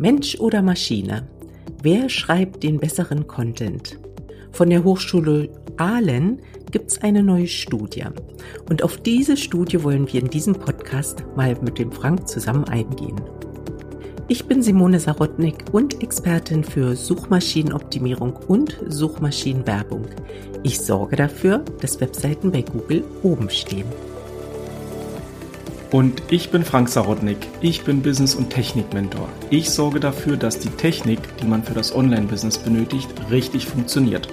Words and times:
Mensch 0.00 0.38
oder 0.38 0.62
Maschine? 0.62 1.26
Wer 1.82 2.08
schreibt 2.08 2.62
den 2.62 2.78
besseren 2.78 3.26
Content? 3.26 3.98
Von 4.52 4.70
der 4.70 4.84
Hochschule 4.84 5.48
Aalen 5.76 6.40
gibt 6.70 6.92
es 6.92 7.02
eine 7.02 7.24
neue 7.24 7.48
Studie. 7.48 8.04
Und 8.68 8.84
auf 8.84 8.98
diese 8.98 9.36
Studie 9.36 9.82
wollen 9.82 10.06
wir 10.12 10.20
in 10.20 10.30
diesem 10.30 10.54
Podcast 10.54 11.24
mal 11.34 11.56
mit 11.62 11.80
dem 11.80 11.90
Frank 11.90 12.28
zusammen 12.28 12.64
eingehen. 12.64 13.20
Ich 14.28 14.44
bin 14.44 14.62
Simone 14.62 15.00
Sarotnik 15.00 15.64
und 15.72 16.00
Expertin 16.00 16.62
für 16.62 16.94
Suchmaschinenoptimierung 16.94 18.34
und 18.46 18.78
Suchmaschinenwerbung. 18.86 20.06
Ich 20.62 20.78
sorge 20.80 21.16
dafür, 21.16 21.64
dass 21.80 22.00
Webseiten 22.00 22.52
bei 22.52 22.62
Google 22.62 23.02
oben 23.24 23.50
stehen. 23.50 23.86
Und 25.90 26.22
ich 26.30 26.50
bin 26.50 26.64
Frank 26.64 26.90
Sarotnik. 26.90 27.38
Ich 27.62 27.82
bin 27.82 28.02
Business- 28.02 28.34
und 28.34 28.50
Technik-Mentor. 28.50 29.26
Ich 29.48 29.70
sorge 29.70 30.00
dafür, 30.00 30.36
dass 30.36 30.58
die 30.58 30.68
Technik, 30.68 31.18
die 31.38 31.46
man 31.46 31.64
für 31.64 31.72
das 31.72 31.94
Online-Business 31.94 32.58
benötigt, 32.58 33.08
richtig 33.30 33.64
funktioniert. 33.64 34.28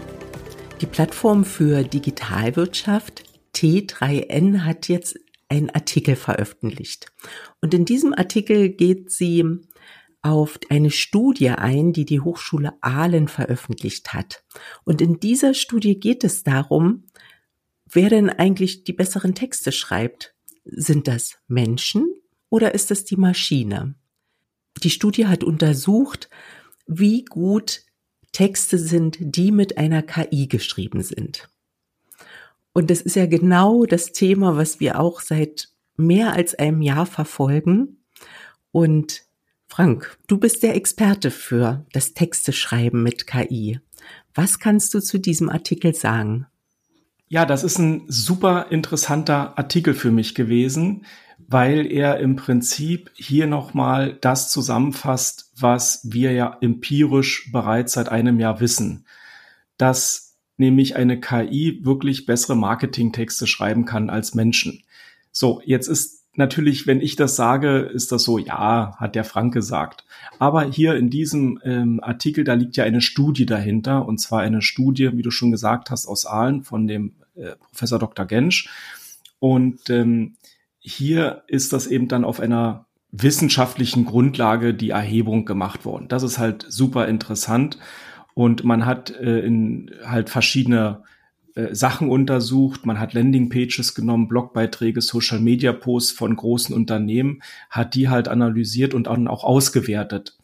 Die 0.81 0.85
Plattform 0.85 1.45
für 1.45 1.83
Digitalwirtschaft 1.83 3.23
T3N 3.55 4.65
hat 4.65 4.89
jetzt 4.89 5.17
einen 5.47 5.69
Artikel 5.69 6.17
veröffentlicht. 6.17 7.07
Und 7.61 7.73
in 7.73 7.85
diesem 7.85 8.13
Artikel 8.13 8.67
geht 8.67 9.09
sie 9.11 9.45
auf 10.21 10.59
eine 10.69 10.91
Studie 10.91 11.51
ein, 11.51 11.93
die 11.93 12.03
die 12.03 12.19
Hochschule 12.19 12.73
Aalen 12.81 13.29
veröffentlicht 13.29 14.13
hat. 14.13 14.43
Und 14.83 15.01
in 15.01 15.21
dieser 15.21 15.53
Studie 15.53 16.01
geht 16.01 16.25
es 16.25 16.43
darum, 16.43 17.05
wer 17.89 18.09
denn 18.09 18.29
eigentlich 18.29 18.83
die 18.83 18.93
besseren 18.93 19.35
Texte 19.35 19.71
schreibt. 19.71 20.34
Sind 20.65 21.07
das 21.07 21.37
Menschen 21.47 22.13
oder 22.49 22.73
ist 22.73 22.91
es 22.91 23.05
die 23.05 23.17
Maschine? 23.17 23.95
Die 24.83 24.89
Studie 24.89 25.27
hat 25.27 25.43
untersucht, 25.43 26.29
wie 26.87 27.23
gut 27.23 27.83
Texte 28.31 28.77
sind, 28.77 29.17
die 29.19 29.51
mit 29.51 29.77
einer 29.77 30.03
KI 30.03 30.47
geschrieben 30.47 31.01
sind. 31.01 31.49
Und 32.73 32.89
das 32.89 33.01
ist 33.01 33.15
ja 33.15 33.25
genau 33.25 33.85
das 33.85 34.11
Thema, 34.11 34.57
was 34.57 34.81
wir 34.81 34.99
auch 34.99 35.21
seit 35.21 35.69
mehr 35.95 36.33
als 36.33 36.55
einem 36.55 36.81
Jahr 36.81 37.05
verfolgen. 37.05 38.03
Und 38.71 39.23
Frank, 39.67 40.17
du 40.27 40.37
bist 40.37 40.63
der 40.63 40.75
Experte 40.75 41.31
für 41.31 41.85
das 41.93 42.13
Texteschreiben 42.13 43.01
mit 43.01 43.27
KI. 43.27 43.79
Was 44.33 44.59
kannst 44.59 44.93
du 44.93 44.99
zu 44.99 45.17
diesem 45.19 45.49
Artikel 45.49 45.95
sagen? 45.95 46.47
Ja, 47.35 47.45
das 47.45 47.65
ist 47.65 47.79
ein 47.79 48.03
super 48.07 48.67
interessanter 48.69 49.57
Artikel 49.57 49.93
für 49.93 50.09
mich 50.09 50.35
gewesen, 50.35 51.05
weil 51.37 51.85
er 51.85 52.17
im 52.21 52.37
Prinzip 52.37 53.11
hier 53.13 53.45
nochmal 53.45 54.17
das 54.21 54.49
zusammenfasst, 54.49 55.51
was 55.59 55.99
wir 56.09 56.31
ja 56.31 56.55
empirisch 56.61 57.51
bereits 57.51 57.91
seit 57.91 58.07
einem 58.07 58.39
Jahr 58.39 58.61
wissen. 58.61 59.05
Dass 59.77 60.37
nämlich 60.55 60.95
eine 60.95 61.19
KI 61.19 61.81
wirklich 61.83 62.25
bessere 62.25 62.55
Marketingtexte 62.55 63.47
schreiben 63.47 63.83
kann 63.83 64.09
als 64.09 64.33
Menschen. 64.33 64.83
So, 65.33 65.61
jetzt 65.65 65.89
ist 65.89 66.23
natürlich, 66.35 66.87
wenn 66.87 67.01
ich 67.01 67.17
das 67.17 67.35
sage, 67.35 67.79
ist 67.79 68.13
das 68.13 68.23
so, 68.23 68.37
ja, 68.37 68.95
hat 68.97 69.15
der 69.15 69.25
Frank 69.25 69.53
gesagt. 69.53 70.05
Aber 70.39 70.63
hier 70.63 70.95
in 70.95 71.09
diesem 71.09 71.59
ähm, 71.65 71.99
Artikel, 72.01 72.45
da 72.45 72.53
liegt 72.53 72.77
ja 72.77 72.85
eine 72.85 73.01
Studie 73.01 73.45
dahinter, 73.45 74.05
und 74.05 74.19
zwar 74.19 74.39
eine 74.39 74.61
Studie, 74.61 75.17
wie 75.17 75.21
du 75.21 75.31
schon 75.31 75.51
gesagt 75.51 75.91
hast, 75.91 76.07
aus 76.07 76.25
Aalen 76.25 76.63
von 76.63 76.87
dem 76.87 77.11
äh, 77.35 77.55
Professor 77.69 77.99
Dr. 77.99 78.25
Gensch. 78.25 78.69
Und 79.39 79.89
ähm, 79.89 80.35
hier 80.79 81.43
ist 81.47 81.73
das 81.73 81.87
eben 81.87 82.07
dann 82.07 82.25
auf 82.25 82.39
einer 82.39 82.85
wissenschaftlichen 83.11 84.05
Grundlage 84.05 84.73
die 84.73 84.89
Erhebung 84.89 85.45
gemacht 85.45 85.85
worden. 85.85 86.07
Das 86.07 86.23
ist 86.23 86.37
halt 86.37 86.65
super 86.67 87.07
interessant. 87.07 87.77
Und 88.33 88.63
man 88.63 88.85
hat 88.85 89.11
äh, 89.11 89.39
in 89.39 89.91
halt 90.03 90.29
verschiedene 90.29 91.03
äh, 91.55 91.73
Sachen 91.73 92.09
untersucht, 92.09 92.85
man 92.85 92.99
hat 92.99 93.13
Landingpages 93.13 93.95
genommen, 93.95 94.27
Blogbeiträge, 94.27 95.01
Social 95.01 95.39
Media 95.39 95.71
Posts 95.71 96.11
von 96.11 96.35
großen 96.35 96.75
Unternehmen, 96.75 97.41
hat 97.69 97.95
die 97.95 98.09
halt 98.09 98.27
analysiert 98.27 98.93
und 98.93 99.07
dann 99.07 99.29
auch 99.29 99.43
ausgewertet. 99.45 100.37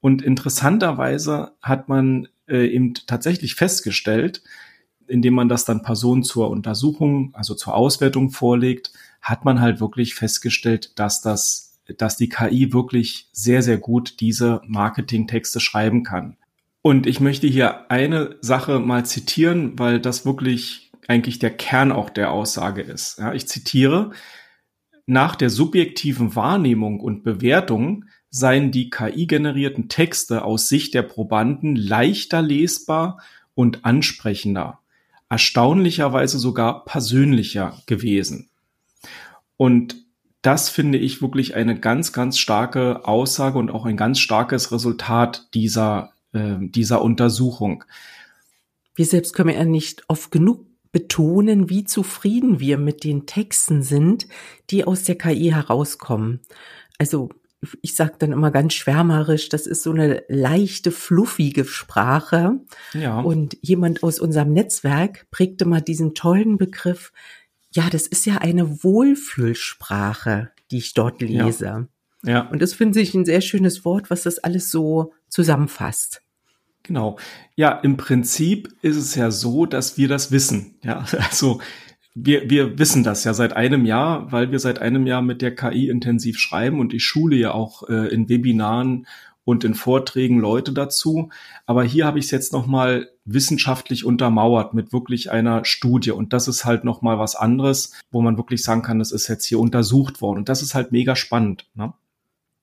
Und 0.00 0.22
interessanterweise 0.22 1.52
hat 1.60 1.88
man 1.88 2.28
äh, 2.48 2.66
eben 2.66 2.94
tatsächlich 2.94 3.56
festgestellt, 3.56 4.42
indem 5.12 5.34
man 5.34 5.48
das 5.48 5.64
dann 5.64 5.82
Personen 5.82 6.24
zur 6.24 6.50
Untersuchung, 6.50 7.30
also 7.34 7.54
zur 7.54 7.74
Auswertung 7.74 8.30
vorlegt, 8.30 8.92
hat 9.20 9.44
man 9.44 9.60
halt 9.60 9.80
wirklich 9.80 10.14
festgestellt, 10.14 10.98
dass 10.98 11.20
das, 11.20 11.80
dass 11.98 12.16
die 12.16 12.28
KI 12.28 12.72
wirklich 12.72 13.28
sehr, 13.32 13.62
sehr 13.62 13.78
gut 13.78 14.20
diese 14.20 14.62
Marketingtexte 14.66 15.60
schreiben 15.60 16.02
kann. 16.02 16.36
Und 16.80 17.06
ich 17.06 17.20
möchte 17.20 17.46
hier 17.46 17.90
eine 17.90 18.36
Sache 18.40 18.80
mal 18.80 19.06
zitieren, 19.06 19.78
weil 19.78 20.00
das 20.00 20.26
wirklich 20.26 20.90
eigentlich 21.06 21.38
der 21.38 21.50
Kern 21.50 21.92
auch 21.92 22.10
der 22.10 22.32
Aussage 22.32 22.82
ist. 22.82 23.18
Ja, 23.18 23.32
ich 23.34 23.46
zitiere, 23.46 24.10
nach 25.06 25.36
der 25.36 25.50
subjektiven 25.50 26.34
Wahrnehmung 26.34 27.00
und 27.00 27.22
Bewertung 27.22 28.06
seien 28.30 28.70
die 28.70 28.88
KI-generierten 28.88 29.88
Texte 29.88 30.42
aus 30.44 30.68
Sicht 30.68 30.94
der 30.94 31.02
Probanden 31.02 31.76
leichter 31.76 32.40
lesbar 32.40 33.20
und 33.54 33.84
ansprechender, 33.84 34.80
erstaunlicherweise 35.32 36.38
sogar 36.38 36.84
persönlicher 36.84 37.80
gewesen. 37.86 38.50
Und 39.56 39.96
das 40.42 40.68
finde 40.68 40.98
ich 40.98 41.22
wirklich 41.22 41.54
eine 41.54 41.80
ganz, 41.80 42.12
ganz 42.12 42.38
starke 42.38 43.06
Aussage 43.06 43.58
und 43.58 43.70
auch 43.70 43.86
ein 43.86 43.96
ganz 43.96 44.18
starkes 44.18 44.72
Resultat 44.72 45.48
dieser 45.54 46.12
äh, 46.32 46.56
dieser 46.60 47.00
Untersuchung. 47.00 47.84
Wir 48.94 49.06
selbst 49.06 49.32
können 49.32 49.54
ja 49.54 49.64
nicht 49.64 50.02
oft 50.08 50.30
genug 50.30 50.66
betonen, 50.90 51.70
wie 51.70 51.84
zufrieden 51.84 52.60
wir 52.60 52.76
mit 52.76 53.02
den 53.02 53.24
Texten 53.24 53.82
sind, 53.82 54.26
die 54.68 54.84
aus 54.84 55.04
der 55.04 55.16
KI 55.16 55.50
herauskommen. 55.50 56.40
Also 56.98 57.30
ich 57.80 57.94
sage 57.94 58.14
dann 58.18 58.32
immer 58.32 58.50
ganz 58.50 58.74
schwärmerisch, 58.74 59.48
das 59.48 59.66
ist 59.66 59.82
so 59.82 59.92
eine 59.92 60.24
leichte, 60.28 60.90
fluffige 60.90 61.64
Sprache. 61.64 62.60
Ja. 62.92 63.20
Und 63.20 63.56
jemand 63.60 64.02
aus 64.02 64.18
unserem 64.18 64.52
Netzwerk 64.52 65.30
prägte 65.30 65.64
mal 65.64 65.80
diesen 65.80 66.14
tollen 66.14 66.58
Begriff, 66.58 67.12
ja, 67.70 67.88
das 67.88 68.06
ist 68.06 68.26
ja 68.26 68.38
eine 68.38 68.82
Wohlfühlsprache, 68.84 70.50
die 70.70 70.78
ich 70.78 70.94
dort 70.94 71.22
lese. 71.22 71.64
Ja. 71.64 71.86
Ja. 72.24 72.48
Und 72.48 72.62
das 72.62 72.74
finde 72.74 73.00
ich 73.00 73.14
ein 73.14 73.24
sehr 73.24 73.40
schönes 73.40 73.84
Wort, 73.84 74.10
was 74.10 74.22
das 74.22 74.38
alles 74.38 74.70
so 74.70 75.12
zusammenfasst. 75.28 76.22
Genau. 76.82 77.18
Ja, 77.54 77.72
im 77.72 77.96
Prinzip 77.96 78.74
ist 78.82 78.96
es 78.96 79.14
ja 79.14 79.30
so, 79.30 79.66
dass 79.66 79.96
wir 79.96 80.08
das 80.08 80.30
wissen. 80.30 80.76
Ja, 80.82 81.04
also 81.18 81.60
wir, 82.14 82.50
wir 82.50 82.78
wissen 82.78 83.04
das 83.04 83.24
ja 83.24 83.34
seit 83.34 83.54
einem 83.54 83.84
Jahr, 83.86 84.30
weil 84.30 84.50
wir 84.50 84.58
seit 84.58 84.80
einem 84.80 85.06
Jahr 85.06 85.22
mit 85.22 85.42
der 85.42 85.54
KI 85.54 85.88
intensiv 85.88 86.38
schreiben 86.38 86.80
und 86.80 86.92
ich 86.92 87.04
schule 87.04 87.36
ja 87.36 87.52
auch 87.52 87.88
äh, 87.88 88.08
in 88.12 88.28
Webinaren 88.28 89.06
und 89.44 89.64
in 89.64 89.74
Vorträgen 89.74 90.38
Leute 90.38 90.72
dazu. 90.72 91.30
Aber 91.66 91.82
hier 91.82 92.06
habe 92.06 92.18
ich 92.18 92.26
es 92.26 92.30
jetzt 92.30 92.52
nochmal 92.52 93.08
wissenschaftlich 93.24 94.04
untermauert 94.04 94.74
mit 94.74 94.92
wirklich 94.92 95.30
einer 95.30 95.64
Studie. 95.64 96.12
Und 96.12 96.32
das 96.32 96.48
ist 96.48 96.64
halt 96.64 96.84
nochmal 96.84 97.18
was 97.18 97.34
anderes, 97.34 97.92
wo 98.10 98.20
man 98.20 98.36
wirklich 98.36 98.62
sagen 98.62 98.82
kann, 98.82 98.98
das 98.98 99.10
ist 99.10 99.28
jetzt 99.28 99.46
hier 99.46 99.58
untersucht 99.58 100.20
worden. 100.20 100.38
Und 100.38 100.48
das 100.48 100.62
ist 100.62 100.74
halt 100.74 100.92
mega 100.92 101.16
spannend. 101.16 101.66
Ne? 101.74 101.92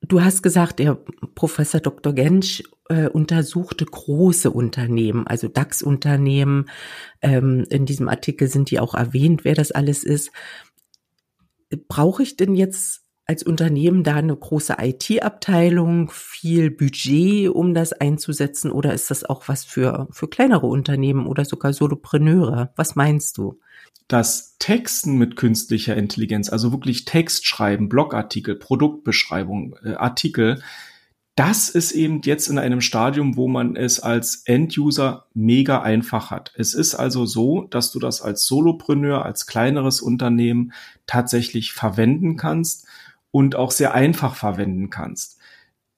Du 0.02 0.22
hast 0.22 0.42
gesagt, 0.42 0.78
der 0.78 0.98
Professor 1.34 1.80
Dr. 1.80 2.12
Gensch 2.14 2.62
äh, 2.88 3.08
untersuchte 3.08 3.84
große 3.84 4.50
Unternehmen, 4.50 5.26
also 5.26 5.46
DAX-Unternehmen. 5.48 6.70
Ähm, 7.20 7.66
in 7.68 7.86
diesem 7.86 8.08
Artikel 8.08 8.48
sind 8.48 8.70
die 8.70 8.80
auch 8.80 8.94
erwähnt, 8.94 9.44
wer 9.44 9.54
das 9.54 9.72
alles 9.72 10.02
ist. 10.02 10.32
Brauche 11.88 12.22
ich 12.22 12.36
denn 12.36 12.54
jetzt 12.54 13.02
als 13.30 13.44
Unternehmen 13.44 14.02
da 14.02 14.16
eine 14.16 14.34
große 14.34 14.78
IT-Abteilung, 14.80 16.10
viel 16.10 16.68
Budget, 16.68 17.48
um 17.48 17.74
das 17.74 17.92
einzusetzen? 17.92 18.72
Oder 18.72 18.92
ist 18.92 19.08
das 19.08 19.22
auch 19.22 19.46
was 19.46 19.64
für, 19.64 20.08
für 20.10 20.26
kleinere 20.26 20.66
Unternehmen 20.66 21.28
oder 21.28 21.44
sogar 21.44 21.72
Solopreneure? 21.72 22.72
Was 22.74 22.96
meinst 22.96 23.38
du? 23.38 23.60
Das 24.08 24.56
Texten 24.58 25.16
mit 25.16 25.36
künstlicher 25.36 25.96
Intelligenz, 25.96 26.50
also 26.50 26.72
wirklich 26.72 27.04
Text 27.04 27.46
schreiben, 27.46 27.88
Blogartikel, 27.88 28.56
Produktbeschreibung, 28.56 29.76
äh, 29.84 29.94
Artikel, 29.94 30.60
das 31.36 31.68
ist 31.68 31.92
eben 31.92 32.22
jetzt 32.24 32.48
in 32.48 32.58
einem 32.58 32.80
Stadium, 32.80 33.36
wo 33.36 33.46
man 33.46 33.76
es 33.76 34.00
als 34.00 34.42
End-User 34.44 35.26
mega 35.34 35.80
einfach 35.82 36.32
hat. 36.32 36.52
Es 36.56 36.74
ist 36.74 36.96
also 36.96 37.26
so, 37.26 37.68
dass 37.70 37.92
du 37.92 38.00
das 38.00 38.22
als 38.22 38.44
Solopreneur, 38.46 39.24
als 39.24 39.46
kleineres 39.46 40.00
Unternehmen 40.00 40.72
tatsächlich 41.06 41.72
verwenden 41.72 42.36
kannst 42.36 42.88
und 43.30 43.56
auch 43.56 43.70
sehr 43.70 43.94
einfach 43.94 44.34
verwenden 44.34 44.90
kannst. 44.90 45.38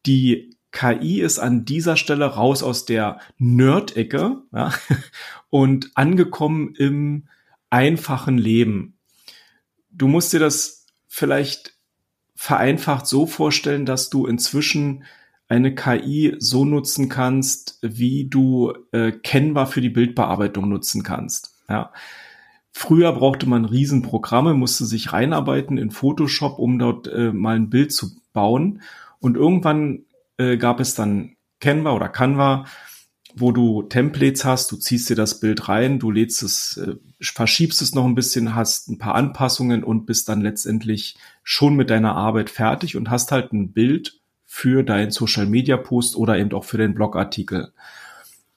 Die 0.07 0.57
KI 0.73 1.21
ist 1.21 1.39
an 1.39 1.65
dieser 1.65 1.97
Stelle 1.97 2.25
raus 2.25 2.63
aus 2.63 2.87
der 2.87 3.21
Nerd-Ecke 3.39 4.43
ja, 4.53 4.73
und 5.51 5.91
angekommen 5.95 6.75
im 6.75 7.29
einfachen 7.71 8.39
Leben. 8.39 8.99
Du 9.91 10.09
musst 10.09 10.33
dir 10.33 10.41
das 10.41 10.87
vielleicht 11.07 11.75
vereinfacht 12.35 13.07
so 13.07 13.27
vorstellen, 13.27 13.87
dass 13.87 14.11
du 14.11 14.27
inzwischen 14.27 15.05
eine 15.47 15.75
KI 15.75 16.35
so 16.39 16.65
nutzen 16.65 17.11
kannst, 17.11 17.79
wie 17.83 18.29
du 18.29 18.73
äh, 18.93 19.13
Canva 19.13 19.67
für 19.67 19.83
die 19.83 19.91
Bildbearbeitung 19.91 20.69
nutzen 20.69 21.03
kannst. 21.03 21.55
Ja. 21.69 21.93
Früher 22.73 23.13
brauchte 23.13 23.47
man 23.47 23.67
Riesenprogramme, 23.67 24.55
musste 24.55 24.87
sich 24.87 25.13
reinarbeiten 25.13 25.77
in 25.77 25.91
Photoshop, 25.91 26.59
um 26.59 26.79
dort 26.79 27.07
äh, 27.07 27.31
mal 27.33 27.57
ein 27.57 27.71
Bild 27.71 27.93
zu 27.93 28.17
bauen. 28.33 28.81
Und 29.21 29.37
irgendwann 29.37 30.07
äh, 30.39 30.57
gab 30.57 30.81
es 30.81 30.95
dann 30.95 31.37
Canva 31.61 31.93
oder 31.93 32.09
Canva, 32.09 32.65
wo 33.35 33.53
du 33.53 33.83
Templates 33.83 34.45
hast, 34.45 34.73
du 34.73 34.77
ziehst 34.77 35.09
dir 35.11 35.17
das 35.17 35.41
Bild 35.41 35.69
rein, 35.69 35.99
du 35.99 36.11
lädst 36.11 36.43
es, 36.43 36.77
äh, 36.77 36.97
verschiebst 37.21 37.83
es 37.83 37.95
noch 37.95 38.05
ein 38.05 38.15
bisschen, 38.15 38.55
hast 38.55 38.89
ein 38.89 38.99
paar 38.99 39.15
Anpassungen 39.15 39.85
und 39.85 40.07
bist 40.07 40.29
dann 40.29 40.41
letztendlich 40.41 41.17
schon 41.43 41.77
mit 41.77 41.91
deiner 41.91 42.15
Arbeit 42.15 42.51
fertig 42.51 42.97
und 42.97 43.11
hast 43.11 43.33
halt 43.33 43.53
ein 43.53 43.73
Bild 43.73 44.21
für 44.45 44.83
deinen 44.83 45.11
Social 45.11 45.47
Media 45.47 45.77
Post 45.77 46.17
oder 46.17 46.39
eben 46.39 46.53
auch 46.53 46.65
für 46.65 46.79
den 46.79 46.95
Blogartikel. 46.95 47.73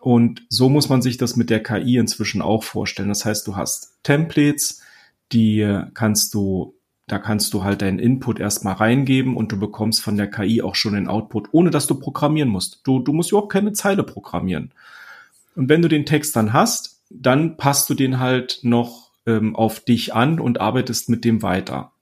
Und 0.05 0.43
so 0.49 0.69
muss 0.69 0.87
man 0.87 1.01
sich 1.01 1.17
das 1.17 1.35
mit 1.35 1.49
der 1.49 1.63
KI 1.63 1.97
inzwischen 1.97 2.43
auch 2.43 2.63
vorstellen. 2.63 3.09
Das 3.09 3.25
heißt, 3.25 3.47
du 3.47 3.55
hast 3.55 3.97
Templates, 4.03 4.83
die 5.31 5.67
kannst 5.95 6.35
du, 6.35 6.75
da 7.07 7.17
kannst 7.17 7.55
du 7.55 7.63
halt 7.63 7.81
deinen 7.81 7.97
Input 7.97 8.39
erstmal 8.39 8.75
reingeben 8.75 9.35
und 9.35 9.51
du 9.51 9.59
bekommst 9.59 10.03
von 10.03 10.15
der 10.15 10.29
KI 10.29 10.61
auch 10.61 10.75
schon 10.75 10.93
den 10.93 11.07
Output, 11.07 11.47
ohne 11.53 11.71
dass 11.71 11.87
du 11.87 11.95
programmieren 11.95 12.49
musst. 12.49 12.81
Du, 12.83 12.99
du 12.99 13.13
musst 13.13 13.31
überhaupt 13.31 13.51
keine 13.51 13.73
Zeile 13.73 14.03
programmieren. 14.03 14.73
Und 15.55 15.69
wenn 15.69 15.81
du 15.81 15.87
den 15.87 16.05
Text 16.05 16.35
dann 16.35 16.53
hast, 16.53 17.01
dann 17.09 17.57
passt 17.57 17.89
du 17.89 17.95
den 17.95 18.19
halt 18.19 18.59
noch 18.61 19.09
ähm, 19.25 19.55
auf 19.55 19.79
dich 19.79 20.13
an 20.13 20.39
und 20.39 20.61
arbeitest 20.61 21.09
mit 21.09 21.25
dem 21.25 21.41
weiter. 21.41 21.93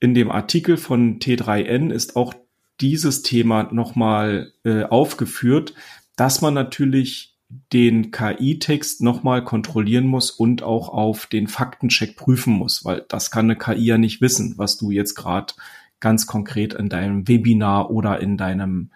In 0.00 0.12
dem 0.12 0.30
Artikel 0.30 0.76
von 0.76 1.18
T3N 1.18 1.92
ist 1.92 2.14
auch 2.14 2.34
dieses 2.82 3.22
Thema 3.22 3.72
nochmal 3.72 4.52
äh, 4.64 4.82
aufgeführt, 4.82 5.72
dass 6.16 6.40
man 6.40 6.54
natürlich 6.54 7.32
den 7.72 8.10
KI-Text 8.10 9.02
nochmal 9.02 9.44
kontrollieren 9.44 10.06
muss 10.06 10.30
und 10.30 10.62
auch 10.62 10.88
auf 10.88 11.26
den 11.26 11.48
Faktencheck 11.48 12.16
prüfen 12.16 12.54
muss, 12.54 12.84
weil 12.84 13.04
das 13.08 13.30
kann 13.30 13.46
eine 13.46 13.56
KI 13.58 13.84
ja 13.84 13.98
nicht 13.98 14.20
wissen, 14.20 14.54
was 14.56 14.78
du 14.78 14.90
jetzt 14.90 15.14
gerade 15.14 15.52
ganz 16.00 16.26
konkret 16.26 16.74
in 16.74 16.88
deinem 16.88 17.28
Webinar 17.28 17.90
oder 17.90 18.20
in 18.20 18.36
deinem 18.36 18.90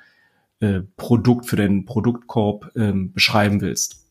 äh, 0.61 0.81
Produkt 0.97 1.47
für 1.47 1.57
den 1.57 1.85
Produktkorb 1.85 2.73
ähm, 2.77 3.13
beschreiben 3.13 3.61
willst. 3.61 4.06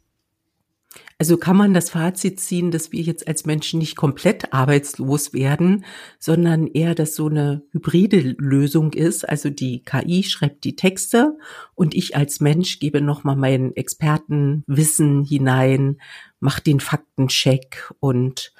Also 1.17 1.37
kann 1.37 1.55
man 1.55 1.73
das 1.73 1.91
Fazit 1.91 2.41
ziehen, 2.41 2.71
dass 2.71 2.91
wir 2.91 3.01
jetzt 3.01 3.25
als 3.25 3.45
Menschen 3.45 3.79
nicht 3.79 3.95
komplett 3.95 4.53
arbeitslos 4.53 5.31
werden, 5.31 5.85
sondern 6.19 6.67
eher, 6.67 6.93
dass 6.93 7.15
so 7.15 7.27
eine 7.27 7.63
hybride 7.71 8.35
Lösung 8.37 8.91
ist. 8.91 9.27
Also 9.27 9.49
die 9.49 9.81
KI 9.81 10.23
schreibt 10.23 10.65
die 10.65 10.75
Texte 10.75 11.37
und 11.73 11.95
ich 11.95 12.17
als 12.17 12.41
Mensch 12.41 12.79
gebe 12.79 12.99
nochmal 12.99 13.37
mein 13.37 13.73
Expertenwissen 13.77 15.23
hinein, 15.23 16.01
mache 16.41 16.61
den 16.61 16.81
Faktencheck 16.81 17.93
und 18.01 18.53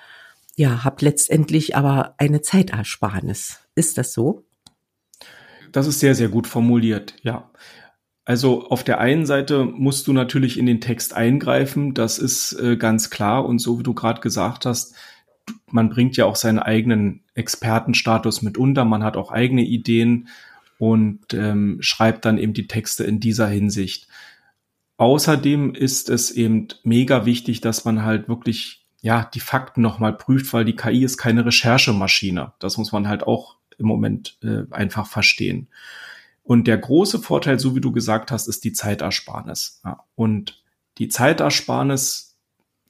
ja, 0.56 0.86
habe 0.86 1.04
letztendlich 1.04 1.76
aber 1.76 2.16
eine 2.18 2.42
Zeitersparnis. 2.42 3.60
Ist 3.76 3.98
das 3.98 4.14
so? 4.14 4.46
Das 5.74 5.88
ist 5.88 6.00
sehr, 6.00 6.16
sehr 6.16 6.30
gut 6.30 6.48
formuliert, 6.48 7.16
ja. 7.22 7.52
Also 8.26 8.68
auf 8.70 8.84
der 8.84 9.00
einen 9.00 9.28
Seite 9.28 9.66
musst 9.66 10.08
du 10.08 10.14
natürlich 10.14 10.58
in 10.58 10.66
den 10.66 10.82
Text 10.82 11.14
eingreifen, 11.14 11.94
das 11.94 12.18
ist 12.18 12.54
äh, 12.54 12.76
ganz 12.76 13.12
klar. 13.12 13.46
Und 13.46 13.60
so 13.60 13.80
wie 13.80 13.84
du 13.84 13.94
gerade 13.94 14.20
gesagt 14.20 14.66
hast, 14.66 14.96
man 15.68 15.90
bringt 15.90 16.18
ja 16.18 16.26
auch 16.26 16.36
seinen 16.36 16.58
eigenen 16.58 17.24
Expertenstatus 17.36 18.42
mit 18.42 18.58
unter, 18.58 18.84
man 18.84 19.04
hat 19.04 19.16
auch 19.16 19.32
eigene 19.32 19.64
Ideen 19.64 20.28
und 20.80 21.34
ähm, 21.34 21.78
schreibt 21.82 22.26
dann 22.26 22.40
eben 22.40 22.54
die 22.54 22.68
Texte 22.68 23.04
in 23.04 23.20
dieser 23.20 23.48
Hinsicht. 23.48 24.08
Außerdem 24.98 25.76
ist 25.76 26.10
es 26.10 26.32
eben 26.32 26.70
mega 26.84 27.26
wichtig, 27.26 27.62
dass 27.62 27.86
man 27.86 28.04
halt 28.04 28.28
wirklich 28.28 28.86
ja 29.02 29.30
die 29.34 29.40
Fakten 29.40 29.82
nochmal 29.82 30.14
prüft, 30.14 30.52
weil 30.52 30.66
die 30.66 30.76
KI 30.76 31.04
ist 31.04 31.18
keine 31.18 31.46
Recherchemaschine. 31.46 32.54
Das 32.60 32.78
muss 32.78 32.92
man 32.92 33.08
halt 33.08 33.24
auch 33.24 33.58
im 33.78 33.86
Moment 33.86 34.38
äh, 34.42 34.64
einfach 34.72 35.06
verstehen. 35.06 35.68
Und 36.46 36.68
der 36.68 36.78
große 36.78 37.20
Vorteil, 37.20 37.60
so 37.60 37.76
wie 37.76 37.82
du 37.82 37.92
gesagt 37.92 38.32
hast, 38.32 38.48
ist 38.48 38.64
die 38.64 38.72
Zeitersparnis. 38.72 39.82
Ja. 39.84 40.04
Und 40.14 40.64
die 41.00 41.10
Zeitersparnis, 41.10 42.38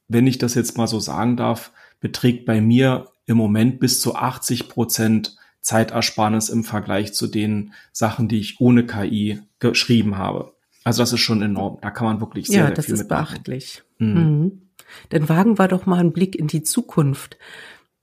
wenn 0.10 0.28
ich 0.28 0.38
das 0.38 0.56
jetzt 0.56 0.78
mal 0.78 0.88
so 0.88 1.00
sagen 1.00 1.38
darf, 1.38 1.72
beträgt 2.02 2.46
bei 2.46 2.60
mir 2.60 3.08
im 3.26 3.38
Moment 3.38 3.80
bis 3.80 4.02
zu 4.02 4.14
80 4.14 4.68
Prozent 4.68 5.38
Zeitersparnis 5.62 6.50
im 6.50 6.66
Vergleich 6.66 7.14
zu 7.14 7.28
den 7.28 7.74
Sachen, 7.94 8.28
die 8.28 8.40
ich 8.40 8.60
ohne 8.60 8.86
KI 8.86 9.40
geschrieben 9.60 10.18
habe. 10.18 10.54
Also 10.84 11.02
das 11.02 11.14
ist 11.14 11.22
schon 11.22 11.42
enorm. 11.42 11.80
Da 11.82 11.90
kann 11.92 12.06
man 12.06 12.20
wirklich 12.20 12.48
sehr, 12.48 12.70
ja, 12.70 12.76
sehr 12.76 12.84
viel. 12.84 12.84
Ja, 12.84 12.92
das 12.92 13.02
ist 13.02 13.08
beachtlich. 13.08 13.84
Mhm. 13.98 14.14
Mhm. 14.14 14.62
Dann 15.10 15.30
wagen 15.30 15.58
wir 15.58 15.68
doch 15.70 15.86
mal 15.86 16.00
einen 16.00 16.14
Blick 16.14 16.36
in 16.36 16.48
die 16.48 16.62
Zukunft. 16.62 17.38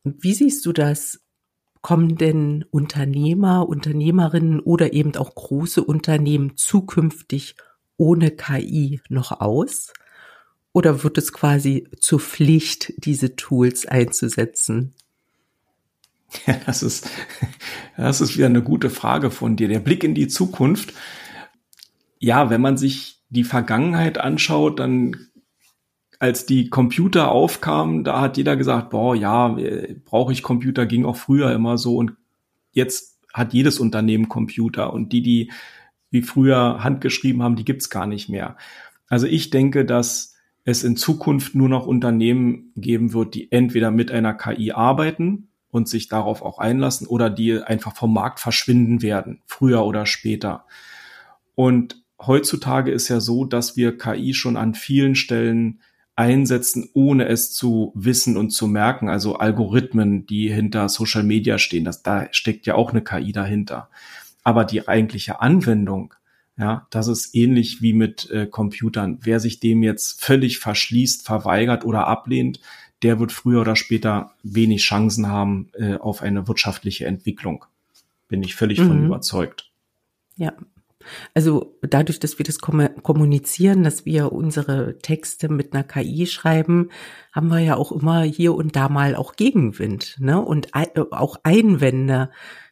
Wie 0.03 0.33
siehst 0.33 0.67
du 0.67 0.73
das? 0.73 1.22
Kommen 1.83 2.17
denn 2.17 2.65
Unternehmer, 2.71 3.69
Unternehmerinnen 3.69 4.61
oder 4.61 4.93
eben 4.93 5.15
auch 5.17 5.35
große 5.35 5.83
Unternehmen 5.85 6.57
zukünftig 6.57 7.57
ohne 7.97 8.31
KI 8.31 9.01
noch 9.09 9.41
aus? 9.41 9.93
Oder 10.73 11.03
wird 11.03 11.19
es 11.19 11.33
quasi 11.33 11.89
zur 12.01 12.21
Pflicht, 12.21 12.95
diese 12.97 13.37
Tools 13.37 13.85
einzusetzen? 13.85 14.95
Ja, 16.47 16.57
das 16.65 16.83
ist, 16.83 17.11
das 17.97 18.23
ist 18.23 18.37
wieder 18.37 18.47
eine 18.47 18.63
gute 18.63 18.89
Frage 18.89 19.31
von 19.31 19.57
dir. 19.57 19.69
Der 19.69 19.81
Blick 19.81 20.03
in 20.03 20.15
die 20.15 20.29
Zukunft. 20.29 20.95
Ja, 22.19 22.49
wenn 22.49 22.61
man 22.63 22.79
sich 22.79 23.21
die 23.29 23.45
Vergangenheit 23.45 24.17
anschaut, 24.17 24.81
dann 24.81 25.29
als 26.23 26.47
die 26.47 26.71
Computer 26.71 27.33
aufkamen, 27.33 28.05
da 28.05 28.21
hat 28.21 28.37
jeder 28.37 28.55
gesagt, 28.57 28.91
boah, 28.91 29.17
ja, 29.17 29.59
äh, 29.59 29.97
brauche 30.05 30.33
ich 30.33 30.45
Computer, 30.45 30.87
ging 30.87 31.05
auch 31.05 31.17
früher 31.17 31.51
immer 31.51 31.79
so 31.79 31.97
und 31.97 32.13
jetzt 32.71 33.19
hat 33.35 33.53
jedes 33.53 33.81
Unternehmen 33.81 34.29
Computer 34.29 34.93
und 34.93 35.13
die, 35.13 35.23
die 35.23 35.51
wie 36.13 36.23
früher 36.23 36.85
handgeschrieben 36.85 37.43
haben, 37.43 37.57
die 37.57 37.65
gibt's 37.65 37.91
gar 37.91 38.07
nicht 38.07 38.29
mehr. 38.29 38.57
Also 39.09 39.27
ich 39.27 39.51
denke, 39.51 39.85
dass 39.85 40.37
es 40.63 40.85
in 40.85 40.97
Zukunft 40.97 41.57
nur 41.57 41.69
noch 41.69 41.89
Unternehmen 41.89 42.71
geben 42.77 43.13
wird, 43.15 43.35
die 43.35 43.51
entweder 43.51 43.91
mit 43.91 44.13
einer 44.13 44.35
KI 44.35 44.71
arbeiten 44.71 45.49
und 45.73 45.89
sich 45.89 46.07
darauf 46.07 46.43
auch 46.43 46.59
einlassen 46.59 47.09
oder 47.09 47.31
die 47.31 47.61
einfach 47.61 47.97
vom 47.97 48.15
Markt 48.15 48.39
verschwinden 48.39 49.03
werden, 49.03 49.43
früher 49.47 49.85
oder 49.85 50.07
später. 50.07 50.67
Und 51.57 52.01
heutzutage 52.25 52.93
ist 52.93 53.09
ja 53.09 53.19
so, 53.19 53.45
dass 53.45 53.77
wir 53.77 53.99
KI 53.99 54.35
schon 54.35 54.57
an 54.57 54.75
vielen 54.75 55.17
Stellen 55.17 55.81
einsetzen, 56.15 56.89
ohne 56.93 57.27
es 57.27 57.53
zu 57.53 57.93
wissen 57.95 58.37
und 58.37 58.51
zu 58.51 58.67
merken. 58.67 59.09
Also 59.09 59.37
Algorithmen, 59.37 60.27
die 60.27 60.53
hinter 60.53 60.89
Social 60.89 61.23
Media 61.23 61.59
stehen, 61.59 61.85
das, 61.85 62.03
da 62.03 62.29
steckt 62.33 62.67
ja 62.67 62.75
auch 62.75 62.91
eine 62.91 63.03
KI 63.03 63.33
dahinter. 63.33 63.89
Aber 64.45 64.65
die 64.65 64.89
eigentliche 64.89 65.41
Anwendung, 65.41 66.15
ja, 66.59 66.87
das 66.91 67.09
ist 67.09 67.35
ähnlich 67.35 67.81
wie 67.81 67.95
mit 67.95 68.31
äh, 68.31 68.47
Computern. 68.47 69.19
Wer 69.23 69.41
sich 69.41 69.61
dem 69.61 69.83
jetzt 69.83 70.23
völlig 70.23 70.59
verschließt, 70.59 71.25
verweigert 71.25 71.85
oder 71.85 72.07
ablehnt, 72.07 72.61
der 73.03 73.19
wird 73.19 73.33
früher 73.33 73.63
oder 73.63 73.75
später 73.75 74.33
wenig 74.43 74.83
Chancen 74.83 75.29
haben 75.29 75.71
äh, 75.75 75.97
auf 75.97 76.23
eine 76.23 76.47
wirtschaftliche 76.47 77.07
Entwicklung. 77.07 77.65
Bin 78.29 78.43
ich 78.43 78.55
völlig 78.55 78.81
mhm. 78.81 78.87
von 78.87 79.07
überzeugt. 79.07 79.71
Ja, 80.37 80.53
also 81.35 81.79
dadurch, 81.83 82.21
dass 82.21 82.39
wir 82.39 82.45
das 82.45 82.59
kommunizieren, 82.59 83.83
dass 83.83 84.05
wir 84.05 84.33
unsere 84.33 84.99
Texte 84.99 85.49
mit 85.49 85.73
einer 85.73 85.85
KI 85.85 86.27
schreiben, 86.27 86.91
haben 87.33 87.49
wir 87.49 87.61
ja 87.61 87.77
auch 87.77 87.93
immer 87.93 88.23
hier 88.23 88.55
und 88.55 88.77
da 88.77 88.89
mal 88.89 89.15
auch 89.15 89.37
Gegenwind, 89.37 90.17
ne? 90.21 90.41
Und 90.41 90.69
auch 90.75 91.37
Einwände. 91.43 92.31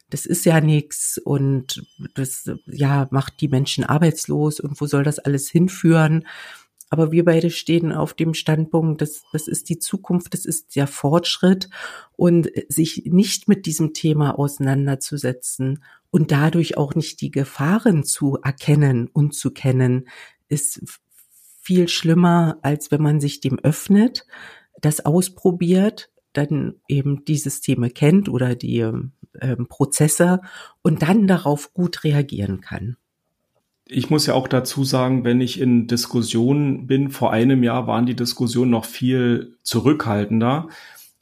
Das 0.09 0.25
ist 0.25 0.45
ja 0.45 0.59
nichts 0.59 1.17
und 1.17 1.87
das 2.15 2.51
ja 2.67 3.07
macht 3.11 3.39
die 3.39 3.47
Menschen 3.47 3.85
arbeitslos 3.85 4.59
und 4.59 4.79
wo 4.81 4.85
soll 4.85 5.03
das 5.03 5.19
alles 5.19 5.49
hinführen? 5.49 6.27
Aber 6.89 7.13
wir 7.13 7.23
beide 7.23 7.49
stehen 7.49 7.93
auf 7.93 8.13
dem 8.13 8.33
Standpunkt, 8.33 9.01
dass 9.01 9.23
das 9.31 9.47
ist 9.47 9.69
die 9.69 9.79
Zukunft, 9.79 10.33
das 10.33 10.43
ist 10.43 10.75
der 10.75 10.87
Fortschritt 10.87 11.69
und 12.17 12.49
sich 12.67 13.03
nicht 13.05 13.47
mit 13.47 13.65
diesem 13.65 13.93
Thema 13.93 14.37
auseinanderzusetzen 14.37 15.81
und 16.11 16.31
dadurch 16.31 16.77
auch 16.77 16.93
nicht 16.93 17.21
die 17.21 17.31
Gefahren 17.31 18.03
zu 18.03 18.37
erkennen 18.43 19.09
und 19.11 19.33
zu 19.33 19.51
kennen, 19.51 20.07
ist 20.49 21.01
viel 21.61 21.87
schlimmer, 21.87 22.59
als 22.61 22.91
wenn 22.91 23.01
man 23.01 23.19
sich 23.19 23.39
dem 23.39 23.59
öffnet, 23.59 24.25
das 24.79 25.05
ausprobiert, 25.05 26.09
dann 26.33 26.75
eben 26.87 27.25
die 27.25 27.37
Systeme 27.37 27.89
kennt 27.89 28.29
oder 28.29 28.55
die 28.55 28.79
äh, 28.79 29.55
Prozesse 29.67 30.41
und 30.81 31.01
dann 31.01 31.27
darauf 31.27 31.73
gut 31.73 32.03
reagieren 32.03 32.61
kann 32.61 32.97
ich 33.93 34.09
muss 34.09 34.25
ja 34.25 34.33
auch 34.35 34.47
dazu 34.47 34.85
sagen, 34.85 35.25
wenn 35.25 35.41
ich 35.41 35.59
in 35.59 35.85
Diskussionen 35.85 36.87
bin, 36.87 37.11
vor 37.11 37.33
einem 37.33 37.61
Jahr 37.61 37.87
waren 37.87 38.05
die 38.05 38.15
Diskussionen 38.15 38.71
noch 38.71 38.85
viel 38.85 39.57
zurückhaltender. 39.63 40.69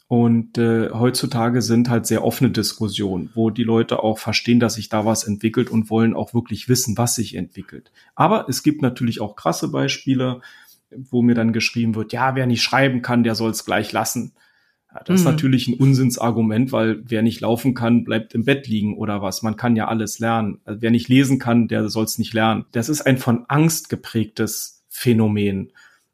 Und 0.09 0.57
äh, 0.57 0.89
heutzutage 0.89 1.61
sind 1.61 1.87
halt 1.87 2.07
sehr 2.07 2.23
offene 2.23 2.49
Diskussionen, 2.49 3.29
wo 3.35 3.51
die 3.51 3.63
Leute 3.63 4.01
auch 4.01 4.17
verstehen, 4.17 4.59
dass 4.59 4.73
sich 4.73 4.89
da 4.89 5.05
was 5.05 5.23
entwickelt 5.23 5.69
und 5.69 5.91
wollen 5.91 6.15
auch 6.15 6.33
wirklich 6.33 6.67
wissen, 6.67 6.97
was 6.97 7.13
sich 7.13 7.35
entwickelt. 7.35 7.91
Aber 8.15 8.49
es 8.49 8.63
gibt 8.63 8.81
natürlich 8.81 9.21
auch 9.21 9.35
krasse 9.35 9.67
Beispiele, 9.67 10.41
wo 10.89 11.21
mir 11.21 11.35
dann 11.35 11.53
geschrieben 11.53 11.93
wird, 11.93 12.11
ja, 12.11 12.33
wer 12.33 12.47
nicht 12.47 12.63
schreiben 12.63 13.03
kann, 13.03 13.23
der 13.23 13.35
soll 13.35 13.51
es 13.51 13.65
gleich 13.65 13.91
lassen. 13.91 14.31
Ja, 14.91 15.01
das 15.01 15.09
mhm. 15.09 15.15
ist 15.15 15.23
natürlich 15.25 15.67
ein 15.67 15.79
Unsinnsargument, 15.79 16.71
weil 16.71 17.03
wer 17.05 17.21
nicht 17.21 17.41
laufen 17.41 17.75
kann, 17.75 18.03
bleibt 18.03 18.33
im 18.33 18.45
Bett 18.45 18.67
liegen 18.67 18.97
oder 18.97 19.21
was. 19.21 19.43
Man 19.43 19.57
kann 19.57 19.75
ja 19.75 19.89
alles 19.89 20.17
lernen. 20.17 20.57
Also 20.65 20.81
wer 20.81 20.89
nicht 20.89 21.07
lesen 21.07 21.37
kann, 21.37 21.67
der 21.67 21.87
soll 21.87 22.05
es 22.05 22.17
nicht 22.17 22.33
lernen. 22.33 22.65
Das 22.71 22.89
ist 22.89 23.01
ein 23.01 23.19
von 23.19 23.45
Angst 23.47 23.89
geprägtes 23.89 24.83
Phänomen. 24.89 25.71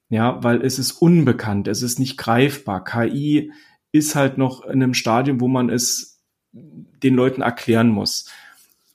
Ja, 0.09 0.43
weil 0.43 0.61
es 0.61 0.79
ist 0.79 0.91
unbekannt, 0.91 1.69
es 1.69 1.81
ist 1.81 1.97
nicht 1.97 2.17
greifbar. 2.17 2.83
KI 2.83 3.53
ist 3.95 4.15
halt 4.15 4.37
noch 4.37 4.63
in 4.65 4.83
einem 4.83 4.93
Stadium, 4.93 5.39
wo 5.39 5.47
man 5.47 5.69
es 5.69 6.21
den 6.51 7.15
Leuten 7.15 7.41
erklären 7.41 7.89
muss. 7.89 8.29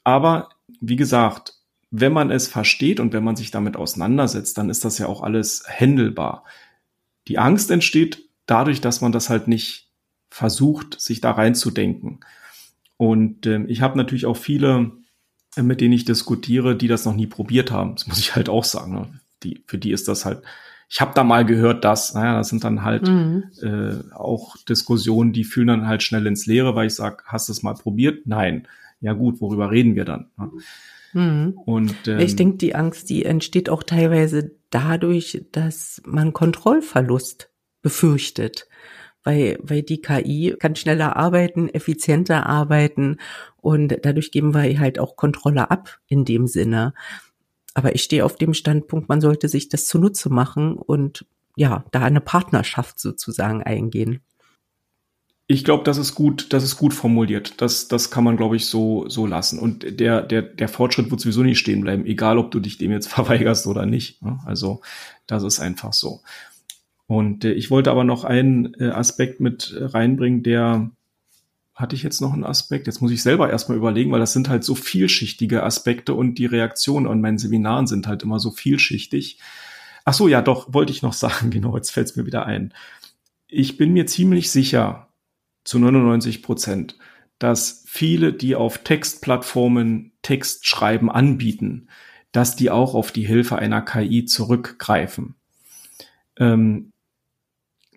Aber 0.05 0.51
wie 0.81 0.97
gesagt, 0.97 1.55
wenn 1.91 2.13
man 2.13 2.31
es 2.31 2.49
versteht 2.49 3.01
und 3.01 3.13
wenn 3.13 3.25
man 3.25 3.37
sich 3.37 3.51
damit 3.51 3.77
auseinandersetzt, 3.77 4.57
dann 4.59 4.71
ist 4.71 4.85
das 4.85 4.99
ja 4.99 5.07
auch 5.07 5.23
alles 5.23 5.65
händelbar. 5.67 6.45
Die 7.29 7.39
Angst 7.39 7.71
entsteht 7.71 8.29
dadurch, 8.47 8.81
dass 8.81 9.01
man 9.01 9.13
das 9.13 9.29
halt 9.29 9.49
nicht 9.49 9.91
versucht, 10.31 11.01
sich 11.01 11.21
da 11.21 11.33
reinzudenken. 11.33 12.21
Und 12.97 13.47
äh, 13.47 13.65
ich 13.65 13.81
habe 13.81 13.97
natürlich 13.97 14.27
auch 14.27 14.37
viele, 14.37 14.93
äh, 15.57 15.63
mit 15.63 15.81
denen 15.81 15.95
ich 15.95 16.05
diskutiere, 16.05 16.77
die 16.77 16.89
das 16.89 17.05
noch 17.05 17.15
nie 17.15 17.27
probiert 17.27 17.71
haben. 17.71 17.95
Das 17.97 18.07
muss 18.07 18.19
ich 18.19 18.37
halt 18.37 18.49
auch 18.49 18.65
sagen. 18.65 18.93
Ne? 18.93 19.21
Die, 19.43 19.65
für 19.67 19.79
die 19.79 19.91
ist 19.91 20.07
das 20.07 20.25
halt 20.25 20.43
ich 20.93 21.01
habe 21.01 21.13
da 21.15 21.23
mal 21.23 21.45
gehört, 21.45 21.85
dass, 21.85 22.15
naja, 22.15 22.37
das 22.37 22.49
sind 22.49 22.65
dann 22.65 22.83
halt 22.83 23.07
mhm. 23.07 23.45
äh, 23.63 24.13
auch 24.13 24.57
Diskussionen, 24.69 25.33
die 25.33 25.45
fühlen 25.45 25.69
dann 25.69 25.87
halt 25.87 26.03
schnell 26.03 26.27
ins 26.27 26.47
Leere, 26.47 26.75
weil 26.75 26.89
ich 26.89 26.97
sage, 26.97 27.23
hast 27.27 27.49
du 27.49 27.53
es 27.53 27.63
mal 27.63 27.75
probiert? 27.75 28.27
Nein. 28.27 28.67
Ja 29.01 29.13
gut, 29.13 29.41
worüber 29.41 29.71
reden 29.71 29.95
wir 29.95 30.05
dann? 30.05 30.31
Ne? 30.37 30.51
Mhm. 31.13 31.53
Und 31.65 32.09
ähm, 32.09 32.19
ich 32.19 32.35
denke, 32.35 32.59
die 32.59 32.75
Angst, 32.75 33.09
die 33.09 33.25
entsteht 33.25 33.71
auch 33.71 33.85
teilweise 33.85 34.51
dadurch, 34.71 35.47
dass 35.53 36.03
man 36.05 36.33
Kontrollverlust 36.33 37.53
befürchtet. 37.83 38.69
Weil, 39.23 39.59
weil 39.63 39.83
die 39.83 40.01
KI 40.01 40.57
kann 40.59 40.77
schneller 40.77 41.15
arbeiten, 41.15 41.69
effizienter 41.69 42.47
arbeiten 42.47 43.19
und 43.59 43.99
dadurch 44.03 44.33
geben 44.33 44.55
wir 44.55 44.81
halt 44.81 44.99
auch 44.99 45.15
Kontrolle 45.15 45.71
ab 45.71 45.99
in 46.09 46.25
dem 46.25 46.47
Sinne. 46.47 46.95
Aber 47.75 47.95
ich 47.95 48.03
stehe 48.03 48.25
auf 48.25 48.37
dem 48.37 48.55
Standpunkt, 48.55 49.09
man 49.09 49.21
sollte 49.21 49.49
sich 49.49 49.69
das 49.69 49.87
zunutze 49.87 50.31
machen 50.31 50.75
und 50.75 51.27
ja, 51.57 51.85
da 51.93 52.03
eine 52.03 52.21
Partnerschaft 52.21 52.99
sozusagen 52.99 53.63
eingehen. 53.63 54.21
Ich 55.47 55.65
glaube, 55.65 55.83
das 55.83 55.99
ist 55.99 56.15
gut, 56.15 56.53
das 56.53 56.63
ist 56.63 56.77
gut 56.77 56.95
formuliert. 56.95 57.61
Das, 57.61 57.89
das 57.89 58.13
kann 58.13 58.23
man, 58.23 58.37
glaube 58.37 58.55
ich, 58.55 58.67
so, 58.67 59.09
so 59.09 59.27
lassen. 59.27 59.59
Und 59.59 59.99
der, 59.99 60.23
der, 60.23 60.43
der 60.43 60.69
Fortschritt 60.69 61.11
wird 61.11 61.21
sowieso 61.21 61.43
nicht 61.43 61.59
stehen 61.59 61.81
bleiben, 61.81 62.07
egal 62.07 62.39
ob 62.39 62.53
du 62.53 62.61
dich 62.61 62.79
dem 62.79 62.93
jetzt 62.93 63.09
verweigerst 63.13 63.67
oder 63.67 63.85
nicht. 63.85 64.23
Ne? 64.23 64.39
Also, 64.47 64.81
das 65.27 65.43
ist 65.43 65.59
einfach 65.59 65.93
so. 65.93 66.21
Und 67.09 67.45
äh, 67.45 67.53
ich 67.53 67.73
wollte 67.73 67.91
aber 67.91 68.05
noch 68.05 68.23
einen 68.23 68.75
äh, 68.75 68.91
Aspekt 68.91 69.41
mit 69.41 69.75
reinbringen, 69.77 70.45
der 70.45 70.93
hatte 71.81 71.97
ich 71.97 72.03
jetzt 72.03 72.21
noch 72.21 72.33
einen 72.33 72.45
Aspekt? 72.45 72.87
Jetzt 72.87 73.01
muss 73.01 73.11
ich 73.11 73.23
selber 73.23 73.51
erstmal 73.51 73.79
überlegen, 73.79 74.13
weil 74.13 74.21
das 74.21 74.33
sind 74.33 74.49
halt 74.49 74.65
so 74.65 74.75
vielschichtige 74.75 75.63
Aspekte 75.63 76.15
und 76.15 76.37
die 76.37 76.47
Reaktionen 76.47 77.07
an 77.07 77.21
meinen 77.21 77.39
Seminaren 77.39 77.87
sind 77.87 78.07
halt 78.07 78.23
immer 78.23 78.39
so 78.39 78.51
vielschichtig. 78.51 79.39
Ach 80.05 80.15
so, 80.15 80.29
ja, 80.29 80.43
doch, 80.43 80.73
wollte 80.73 80.93
ich 80.93 81.03
noch 81.03 81.13
sagen, 81.15 81.51
genau, 81.51 81.77
jetzt 81.77 81.91
fällt 81.91 82.09
es 82.09 82.17
mir 82.17 82.27
wieder 82.27 82.47
ein. 82.47 82.75
Ich 83.49 83.77
bin 83.77 83.93
mir 83.93 84.07
ziemlich 84.07 84.51
sicher, 84.51 85.09
zu 85.65 85.79
99 85.79 86.43
Prozent, 86.43 86.97
dass 87.39 87.85
viele, 87.87 88.33
die 88.33 88.55
auf 88.55 88.79
Textplattformen 88.79 90.13
Textschreiben 90.23 91.11
anbieten, 91.11 91.89
dass 92.33 92.57
die 92.57 92.71
auch 92.71 92.95
auf 92.95 93.13
die 93.13 93.27
Hilfe 93.27 93.57
einer 93.57 93.83
KI 93.83 94.25
zurückgreifen. 94.25 95.35
Ähm, 96.37 96.93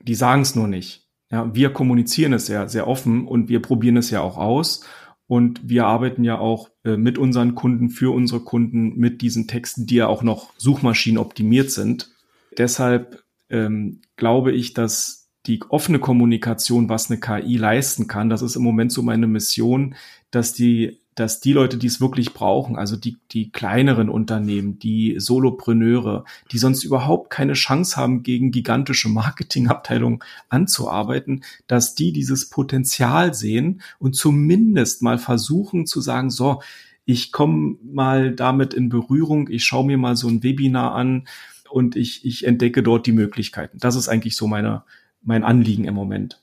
die 0.02 0.16
sagen 0.16 0.42
es 0.42 0.56
nur 0.56 0.68
nicht. 0.68 1.03
Ja, 1.34 1.50
wir 1.56 1.72
kommunizieren 1.72 2.32
es 2.34 2.48
ja 2.48 2.68
sehr 2.68 2.88
offen 2.88 3.28
und 3.28 3.50
wir 3.50 3.60
probieren 3.60 3.98
es 3.98 4.12
ja 4.12 4.22
auch 4.22 4.38
aus. 4.38 4.86
Und 5.26 5.68
wir 5.68 5.88
arbeiten 5.88 6.24
ja 6.24 6.38
auch 6.38 6.70
äh, 6.84 6.96
mit 6.96 7.18
unseren 7.18 7.56
Kunden, 7.56 7.90
für 7.90 8.14
unsere 8.14 8.42
Kunden 8.42 8.96
mit 8.98 9.24
diesen 9.24 9.48
Texten, 9.48 9.88
die 9.88 9.96
ja 9.96 10.06
auch 10.06 10.22
noch 10.22 10.54
Suchmaschinen 10.60 11.18
optimiert 11.18 11.72
sind. 11.72 12.12
Deshalb 12.56 13.24
ähm, 13.50 14.02
glaube 14.16 14.52
ich, 14.52 14.76
dass 14.76 15.32
die 15.48 15.60
offene 15.70 15.98
Kommunikation, 15.98 16.88
was 16.88 17.10
eine 17.10 17.20
KI 17.20 17.58
leisten 17.58 18.06
kann, 18.06 18.30
das 18.30 18.44
ist 18.44 18.56
im 18.56 18.62
Moment 18.62 18.92
so 18.92 19.02
meine 19.02 19.26
Mission, 19.26 19.96
dass 20.30 20.54
die 20.54 21.02
dass 21.16 21.40
die 21.40 21.54
Leute, 21.54 21.78
die 21.78 21.88
es 21.88 22.02
wirklich 22.02 22.34
brauchen, 22.34 22.76
also 22.76 22.96
die, 22.96 23.18
die 23.32 23.52
kleineren 23.52 24.10
Unternehmen, 24.10 24.80
die 24.80 25.16
Solopreneure, 25.20 26.26
die 26.52 26.58
sonst 26.58 26.84
überhaupt 26.84 27.30
keine 27.30 27.54
Chance 27.54 27.98
haben, 27.98 28.24
gegen 28.24 28.52
gigantische 28.52 29.10
Marketingabteilungen 29.10 30.20
anzuarbeiten, 30.50 31.44
dass 31.68 31.96
die 31.96 32.12
dieses 32.12 32.50
Potenzial 32.50 33.34
sehen 33.34 33.82
und 34.00 34.16
zumindest 34.16 35.02
mal 35.02 35.18
versuchen 35.18 35.86
zu 35.86 36.02
sagen, 36.02 36.30
so, 36.30 36.62
ich 37.06 37.32
komme 37.32 37.78
mal 37.84 38.34
damit 38.34 38.74
in 38.74 38.90
Berührung, 38.90 39.50
ich 39.50 39.66
schaue 39.66 39.86
mir 39.86 39.98
mal 39.98 40.16
so 40.16 40.28
ein 40.28 40.44
Webinar 40.44 40.94
an 40.96 41.28
und 41.70 41.96
ich, 41.96 42.26
ich 42.26 42.46
entdecke 42.46 42.84
dort 42.84 43.06
die 43.08 43.12
Möglichkeiten. 43.12 43.78
Das 43.80 43.96
ist 43.96 44.08
eigentlich 44.08 44.36
so 44.36 44.48
meine, 44.48 44.84
mein 45.22 45.44
Anliegen 45.44 45.86
im 45.86 45.96
Moment. 45.96 46.43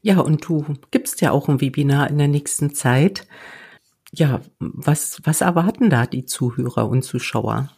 Ja, 0.00 0.20
und 0.20 0.46
du 0.46 0.64
gibst 0.90 1.20
ja 1.20 1.30
auch 1.30 1.48
ein 1.48 1.60
Webinar 1.60 2.10
in 2.10 2.18
der 2.18 2.28
nächsten 2.28 2.74
Zeit. 2.74 3.26
Ja, 4.12 4.40
was, 4.58 5.20
was 5.24 5.40
erwarten 5.40 5.90
da 5.90 6.06
die 6.06 6.24
Zuhörer 6.24 6.88
und 6.88 7.02
Zuschauer? 7.02 7.70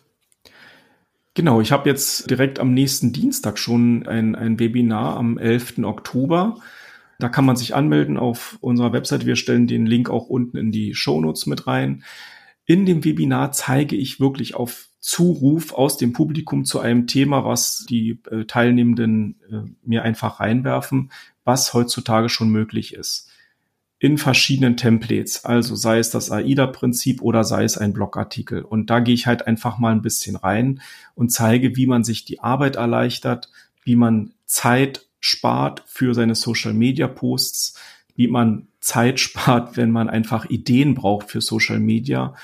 Genau, 1.35 1.61
ich 1.61 1.73
habe 1.73 1.89
jetzt 1.89 2.31
direkt 2.31 2.61
am 2.61 2.75
nächsten 2.75 3.13
Dienstag 3.13 3.59
schon 3.59 4.07
ein, 4.07 4.37
ein 4.37 4.59
Webinar 4.61 5.17
am 5.17 5.37
11. 5.37 5.79
Oktober. 5.83 6.59
Da 7.19 7.29
kann 7.29 7.45
man 7.45 7.57
sich 7.57 7.75
anmelden 7.75 8.17
auf 8.17 8.57
unserer 8.61 8.93
Website. 8.93 9.27
Wir 9.27 9.37
stellen 9.37 9.67
den 9.67 9.87
Link 9.87 10.11
auch 10.11 10.29
unten 10.29 10.57
in 10.57 10.73
die 10.73 10.95
Show 10.95 11.21
Notes 11.21 11.47
mit 11.47 11.67
rein. 11.67 12.05
In 12.67 12.87
dem 12.87 13.05
Webinar 13.05 13.53
zeige 13.53 13.97
ich 13.97 14.21
wirklich 14.21 14.55
auf 14.55 14.89
Zuruf 15.01 15.75
aus 15.75 15.99
dem 15.99 16.13
Publikum 16.13 16.65
zu 16.65 16.81
einem 16.81 17.07
Thema, 17.07 17.45
was 17.45 17.85
die 17.89 18.23
äh, 18.31 18.45
Teilnehmenden 18.47 19.39
äh, 19.51 19.71
mir 19.85 20.03
einfach 20.03 20.41
reinwerfen, 20.41 21.11
was 21.45 21.75
heutzutage 21.75 22.29
schon 22.29 22.51
möglich 22.51 22.95
ist. 22.95 23.29
In 23.99 24.19
verschiedenen 24.19 24.77
Templates, 24.77 25.45
also 25.45 25.77
sei 25.77 25.99
es 25.99 26.11
das 26.11 26.31
AIDA-Prinzip 26.31 27.23
oder 27.23 27.45
sei 27.45 27.65
es 27.65 27.79
ein 27.79 27.93
Blogartikel. 27.93 28.63
Und 28.63 28.91
da 28.91 29.01
gehe 29.01 29.15
ich 29.15 29.27
halt 29.27 29.47
einfach 29.47 29.79
mal 29.79 29.93
ein 29.93 30.03
bisschen 30.03 30.37
rein 30.37 30.81
und 31.15 31.31
zeige, 31.31 31.77
wie 31.77 31.87
man 31.87 32.05
sich 32.05 32.25
die 32.25 32.41
Arbeit 32.41 32.77
erleichtert, 32.77 33.51
wie 33.83 33.97
man 33.97 34.33
Zeit 34.47 35.07
spart 35.21 35.83
für 35.87 36.15
seine 36.15 36.35
Social-Media-Posts, 36.35 37.79
wie 38.15 38.29
man 38.29 38.69
Zeit 38.81 39.21
spart, 39.21 39.77
wenn 39.77 39.91
man 39.91 40.11
einfach 40.11 40.45
Ideen 40.51 40.95
braucht 40.95 41.31
für 41.31 41.41
Social 41.41 41.81
Media. 41.81 42.35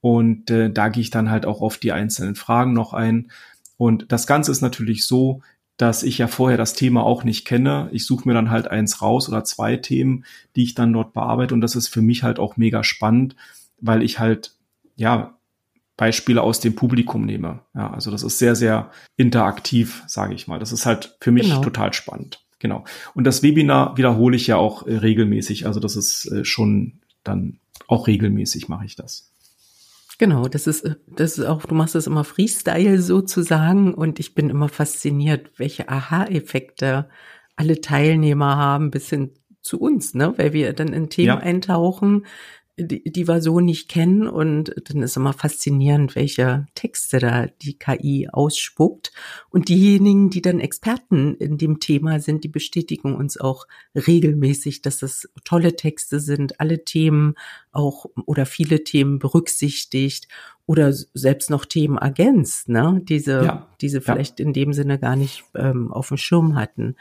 Und 0.00 0.50
äh, 0.50 0.70
da 0.70 0.88
gehe 0.88 1.00
ich 1.00 1.10
dann 1.10 1.30
halt 1.30 1.46
auch 1.46 1.62
auf 1.62 1.78
die 1.78 1.92
einzelnen 1.92 2.34
Fragen 2.34 2.72
noch 2.72 2.92
ein. 2.92 3.30
Und 3.78 4.12
das 4.12 4.26
Ganze 4.26 4.50
ist 4.50 4.60
natürlich 4.60 5.06
so, 5.06 5.42
dass 5.78 6.02
ich 6.02 6.18
ja 6.18 6.26
vorher 6.26 6.58
das 6.58 6.74
Thema 6.74 7.04
auch 7.04 7.24
nicht 7.24 7.46
kenne. 7.46 7.88
Ich 7.92 8.04
suche 8.04 8.28
mir 8.28 8.34
dann 8.34 8.50
halt 8.50 8.68
eins 8.68 9.00
raus 9.00 9.28
oder 9.28 9.44
zwei 9.44 9.76
Themen, 9.76 10.24
die 10.56 10.64
ich 10.64 10.74
dann 10.74 10.92
dort 10.92 11.14
bearbeite. 11.14 11.54
Und 11.54 11.60
das 11.60 11.76
ist 11.76 11.88
für 11.88 12.02
mich 12.02 12.24
halt 12.24 12.38
auch 12.38 12.56
mega 12.56 12.84
spannend, 12.84 13.36
weil 13.80 14.02
ich 14.02 14.18
halt, 14.18 14.54
ja, 14.96 15.38
Beispiele 15.96 16.42
aus 16.42 16.60
dem 16.60 16.74
Publikum 16.74 17.24
nehme. 17.24 17.60
Ja, 17.74 17.90
also 17.92 18.10
das 18.10 18.24
ist 18.24 18.38
sehr, 18.38 18.56
sehr 18.56 18.90
interaktiv, 19.16 20.02
sage 20.06 20.34
ich 20.34 20.48
mal. 20.48 20.58
Das 20.58 20.72
ist 20.72 20.84
halt 20.84 21.16
für 21.20 21.32
mich 21.32 21.48
genau. 21.48 21.60
total 21.60 21.92
spannend. 21.92 22.40
Genau. 22.58 22.84
Und 23.14 23.24
das 23.24 23.44
Webinar 23.44 23.96
wiederhole 23.96 24.36
ich 24.36 24.48
ja 24.48 24.56
auch 24.56 24.86
äh, 24.86 24.96
regelmäßig. 24.96 25.66
Also 25.66 25.78
das 25.78 25.94
ist 25.94 26.26
äh, 26.26 26.44
schon 26.44 27.00
dann 27.22 27.58
auch 27.86 28.08
regelmäßig 28.08 28.68
mache 28.68 28.84
ich 28.84 28.96
das. 28.96 29.32
Genau, 30.18 30.48
das 30.48 30.66
ist, 30.66 30.96
das 31.06 31.38
ist 31.38 31.44
auch, 31.44 31.64
du 31.64 31.76
machst 31.76 31.94
das 31.94 32.08
immer 32.08 32.24
Freestyle 32.24 33.00
sozusagen 33.00 33.94
und 33.94 34.18
ich 34.18 34.34
bin 34.34 34.50
immer 34.50 34.68
fasziniert, 34.68 35.52
welche 35.58 35.88
Aha-Effekte 35.88 37.08
alle 37.54 37.80
Teilnehmer 37.80 38.56
haben, 38.56 38.90
bis 38.90 39.08
hin 39.10 39.32
zu 39.62 39.80
uns, 39.80 40.14
ne, 40.14 40.34
weil 40.36 40.52
wir 40.52 40.72
dann 40.72 40.92
in 40.92 41.08
Themen 41.08 41.28
ja. 41.28 41.38
eintauchen, 41.38 42.26
die, 42.78 43.02
die 43.04 43.28
wir 43.28 43.40
so 43.40 43.60
nicht 43.60 43.88
kennen. 43.88 44.26
Und 44.28 44.74
dann 44.88 45.02
ist 45.02 45.16
immer 45.16 45.32
faszinierend, 45.32 46.14
welche 46.14 46.66
Texte 46.74 47.18
da 47.18 47.46
die 47.46 47.78
KI 47.78 48.28
ausspuckt. 48.32 49.12
Und 49.50 49.68
diejenigen, 49.68 50.30
die 50.30 50.42
dann 50.42 50.60
Experten 50.60 51.34
in 51.34 51.58
dem 51.58 51.80
Thema 51.80 52.20
sind, 52.20 52.44
die 52.44 52.48
bestätigen 52.48 53.14
uns 53.14 53.38
auch 53.38 53.66
regelmäßig, 53.94 54.82
dass 54.82 54.98
das 54.98 55.28
tolle 55.44 55.76
Texte 55.76 56.20
sind, 56.20 56.60
alle 56.60 56.84
Themen 56.84 57.34
auch 57.72 58.06
oder 58.26 58.46
viele 58.46 58.84
Themen 58.84 59.18
berücksichtigt 59.18 60.28
oder 60.68 60.92
selbst 60.92 61.48
noch 61.48 61.64
Themen 61.64 61.96
ergänzt, 61.96 62.68
ne? 62.68 63.00
Diese, 63.02 63.42
ja. 63.42 63.66
diese 63.80 64.02
vielleicht 64.02 64.38
ja. 64.38 64.44
in 64.44 64.52
dem 64.52 64.74
Sinne 64.74 64.98
gar 64.98 65.16
nicht 65.16 65.44
ähm, 65.54 65.90
auf 65.90 66.08
dem 66.08 66.18
Schirm 66.18 66.56
hatten. 66.56 66.96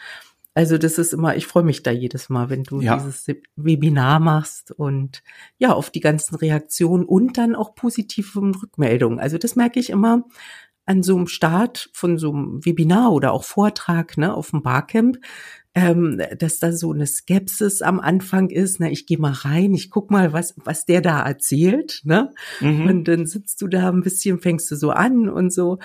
Also 0.58 0.80
das 0.80 0.98
ist 0.98 1.14
immer, 1.14 1.36
ich 1.36 1.46
freue 1.46 1.62
mich 1.62 1.84
da 1.84 1.92
jedes 1.92 2.30
Mal, 2.30 2.50
wenn 2.50 2.64
du 2.64 2.82
ja. 2.82 2.96
dieses 2.96 3.28
Webinar 3.56 4.20
machst 4.20 4.72
und 4.72 5.22
ja, 5.60 5.72
auf 5.72 5.92
die 5.92 6.00
ganzen 6.00 6.34
Reaktionen 6.34 7.06
und 7.06 7.38
dann 7.38 7.56
auch 7.56 7.76
positive 7.76 8.42
Rückmeldungen. 8.42 9.20
Also 9.20 9.38
das 9.38 9.56
merke 9.56 9.80
ich 9.80 9.92
immer 9.92 10.24
an 10.88 11.04
so 11.04 11.16
einem 11.16 11.28
Start 11.28 11.92
von 11.94 12.18
so 12.18 12.34
einem 12.34 12.66
Webinar 12.66 13.12
oder 13.12 13.34
auch 13.34 13.44
Vortrag 13.44 14.18
ne, 14.18 14.34
auf 14.34 14.50
dem 14.50 14.64
Barcamp, 14.64 15.20
ähm, 15.76 16.20
dass 16.40 16.58
da 16.58 16.72
so 16.72 16.92
eine 16.92 17.06
Skepsis 17.06 17.84
am 17.84 18.00
Anfang 18.00 18.50
ist. 18.50 18.80
Ne, 18.80 18.90
ich 18.90 19.06
gehe 19.06 19.20
mal 19.20 19.34
rein, 19.34 19.76
ich 19.76 19.92
guck 19.92 20.10
mal, 20.10 20.34
was 20.34 20.56
was 20.66 20.86
der 20.86 21.02
da 21.02 21.22
erzählt. 21.22 22.02
Ne? 22.04 22.34
Mhm. 22.62 22.88
Und 22.88 23.04
dann 23.04 23.28
sitzt 23.28 23.62
du 23.62 23.68
da 23.68 23.90
ein 23.90 24.02
bisschen, 24.02 24.40
fängst 24.40 24.72
du 24.72 24.76
so 24.76 24.90
an 24.90 25.30
und 25.30 25.54
so. 25.54 25.78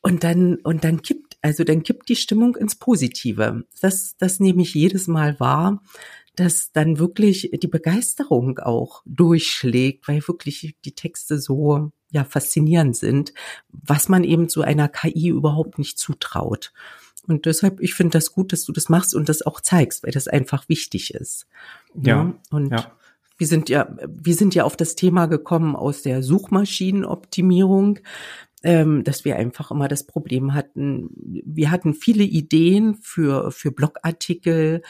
Und 0.00 0.24
dann 0.24 0.56
und 0.64 0.84
dann 0.84 1.02
kippt 1.02 1.23
also 1.44 1.62
dann 1.62 1.82
kippt 1.82 2.08
die 2.08 2.16
Stimmung 2.16 2.56
ins 2.56 2.74
Positive. 2.74 3.64
Das, 3.82 4.16
das 4.16 4.40
nehme 4.40 4.62
ich 4.62 4.72
jedes 4.72 5.08
Mal 5.08 5.38
wahr, 5.38 5.82
dass 6.36 6.72
dann 6.72 6.98
wirklich 6.98 7.50
die 7.52 7.68
Begeisterung 7.68 8.60
auch 8.60 9.02
durchschlägt, 9.04 10.08
weil 10.08 10.26
wirklich 10.26 10.74
die 10.86 10.94
Texte 10.94 11.38
so 11.38 11.92
ja 12.10 12.24
faszinierend 12.24 12.96
sind, 12.96 13.34
was 13.68 14.08
man 14.08 14.24
eben 14.24 14.48
zu 14.48 14.62
einer 14.62 14.88
KI 14.88 15.28
überhaupt 15.28 15.76
nicht 15.76 15.98
zutraut. 15.98 16.72
Und 17.26 17.44
deshalb, 17.44 17.78
ich 17.80 17.92
finde 17.92 18.12
das 18.12 18.32
gut, 18.32 18.54
dass 18.54 18.64
du 18.64 18.72
das 18.72 18.88
machst 18.88 19.14
und 19.14 19.28
das 19.28 19.42
auch 19.42 19.60
zeigst, 19.60 20.02
weil 20.02 20.12
das 20.12 20.28
einfach 20.28 20.70
wichtig 20.70 21.12
ist. 21.12 21.46
Ja. 21.94 22.24
ja 22.24 22.34
und 22.50 22.70
ja. 22.70 22.90
wir 23.36 23.46
sind 23.46 23.68
ja, 23.68 23.94
wir 24.08 24.34
sind 24.34 24.54
ja 24.54 24.64
auf 24.64 24.78
das 24.78 24.96
Thema 24.96 25.26
gekommen 25.26 25.76
aus 25.76 26.00
der 26.00 26.22
Suchmaschinenoptimierung 26.22 27.98
ähm, 28.64 29.04
dass 29.04 29.24
wir 29.24 29.36
einfach 29.36 29.70
immer 29.70 29.86
das 29.86 30.06
Problem 30.06 30.54
hatten, 30.54 31.10
wir 31.14 31.70
hatten 31.70 31.94
viele 31.94 32.24
Ideen 32.24 32.96
für, 32.96 33.52
für 33.52 33.70
Blogartikel, 33.70 34.82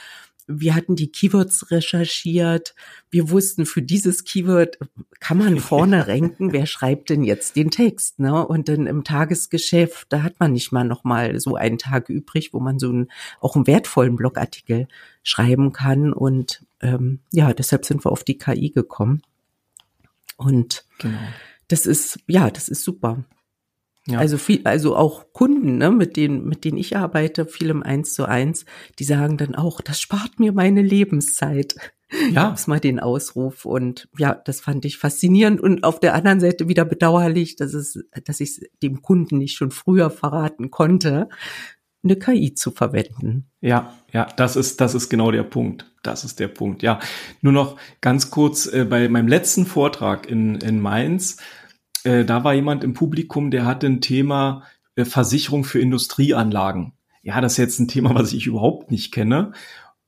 wir 0.46 0.74
hatten 0.74 0.94
die 0.94 1.10
Keywords 1.10 1.70
recherchiert. 1.70 2.74
Wir 3.10 3.30
wussten, 3.30 3.64
für 3.64 3.80
dieses 3.80 4.24
Keyword 4.24 4.78
kann 5.18 5.38
man 5.38 5.58
vorne 5.58 6.06
ranken. 6.08 6.52
Wer 6.52 6.66
schreibt 6.66 7.08
denn 7.10 7.24
jetzt 7.24 7.56
den 7.56 7.70
Text? 7.70 8.18
Ne? 8.18 8.46
Und 8.46 8.68
dann 8.68 8.86
im 8.86 9.04
Tagesgeschäft, 9.04 10.06
da 10.10 10.22
hat 10.22 10.40
man 10.40 10.52
nicht 10.52 10.70
mal 10.70 10.84
noch 10.84 11.02
mal 11.02 11.40
so 11.40 11.56
einen 11.56 11.78
Tag 11.78 12.10
übrig, 12.10 12.52
wo 12.52 12.60
man 12.60 12.78
so 12.78 12.90
einen, 12.90 13.10
auch 13.40 13.56
einen 13.56 13.66
wertvollen 13.66 14.16
Blogartikel 14.16 14.86
schreiben 15.22 15.72
kann. 15.72 16.12
Und 16.12 16.64
ähm, 16.80 17.20
ja, 17.32 17.54
deshalb 17.54 17.86
sind 17.86 18.04
wir 18.04 18.12
auf 18.12 18.22
die 18.22 18.36
KI 18.38 18.70
gekommen. 18.70 19.22
Und 20.36 20.84
genau. 20.98 21.18
das 21.68 21.86
ist, 21.86 22.18
ja, 22.26 22.50
das 22.50 22.68
ist 22.68 22.84
super. 22.84 23.24
Ja. 24.06 24.18
Also 24.18 24.36
viel, 24.36 24.60
also 24.64 24.96
auch 24.96 25.32
Kunden, 25.32 25.78
ne, 25.78 25.90
mit 25.90 26.16
denen, 26.16 26.44
mit 26.44 26.64
denen 26.64 26.76
ich 26.76 26.96
arbeite, 26.96 27.46
viel 27.46 27.70
im 27.70 27.82
Eins 27.82 28.12
zu 28.12 28.26
eins, 28.26 28.66
die 28.98 29.04
sagen 29.04 29.38
dann 29.38 29.54
auch, 29.54 29.80
das 29.80 30.00
spart 30.00 30.38
mir 30.38 30.52
meine 30.52 30.82
Lebenszeit. 30.82 31.74
Ja. 32.30 32.48
Gab's 32.48 32.66
mal 32.66 32.80
den 32.80 33.00
Ausruf 33.00 33.64
und 33.64 34.08
ja, 34.18 34.34
das 34.34 34.60
fand 34.60 34.84
ich 34.84 34.98
faszinierend 34.98 35.60
und 35.60 35.82
auf 35.84 35.98
der 35.98 36.14
anderen 36.14 36.38
Seite 36.38 36.68
wieder 36.68 36.84
bedauerlich, 36.84 37.56
dass 37.56 37.74
es, 37.74 37.98
dass 38.24 38.40
ich 38.40 38.60
dem 38.82 39.02
Kunden 39.02 39.38
nicht 39.38 39.56
schon 39.56 39.70
früher 39.70 40.10
verraten 40.10 40.70
konnte, 40.70 41.28
eine 42.04 42.16
KI 42.16 42.54
zu 42.54 42.70
verwenden. 42.70 43.46
Ja, 43.60 43.94
ja, 44.12 44.28
das 44.36 44.56
ist, 44.56 44.80
das 44.80 44.94
ist 44.94 45.08
genau 45.08 45.30
der 45.30 45.42
Punkt. 45.42 45.90
Das 46.02 46.22
ist 46.22 46.38
der 46.38 46.48
Punkt. 46.48 46.82
Ja, 46.82 47.00
nur 47.40 47.52
noch 47.54 47.76
ganz 48.02 48.30
kurz 48.30 48.66
äh, 48.66 48.84
bei 48.84 49.08
meinem 49.08 49.26
letzten 49.26 49.64
Vortrag 49.64 50.28
in, 50.28 50.56
in 50.56 50.80
Mainz 50.80 51.38
äh, 52.04 52.24
da 52.24 52.44
war 52.44 52.54
jemand 52.54 52.84
im 52.84 52.94
Publikum, 52.94 53.50
der 53.50 53.64
hatte 53.64 53.86
ein 53.86 54.00
Thema 54.00 54.62
äh, 54.96 55.04
Versicherung 55.04 55.64
für 55.64 55.80
Industrieanlagen. 55.80 56.92
Ja, 57.22 57.40
das 57.40 57.52
ist 57.52 57.58
jetzt 57.58 57.80
ein 57.80 57.88
Thema, 57.88 58.14
was 58.14 58.32
ich 58.32 58.46
überhaupt 58.46 58.90
nicht 58.90 59.12
kenne 59.12 59.52